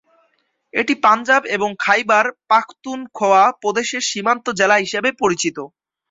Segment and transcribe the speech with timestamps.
[0.73, 5.57] এটি পাঞ্জাব এবং খাইবার পাখতুনখোয়া প্রদেশের সীমান্ত জেলা হিসেবে পরিচিত।